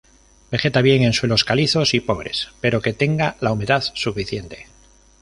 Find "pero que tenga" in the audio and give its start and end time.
2.59-3.37